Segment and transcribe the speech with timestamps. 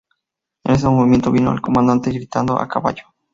[0.63, 3.03] En ese momento vino el comandante gritando ‘A caballo’.